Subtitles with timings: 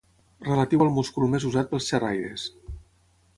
[0.45, 2.47] Relatiu al múscul més usat pels xerraires.